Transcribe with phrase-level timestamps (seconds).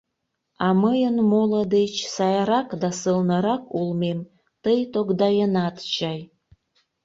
[0.65, 4.19] А мыйын моло деч сайрак да сылнырак улмем
[4.63, 6.19] тый тогдаенат чай?..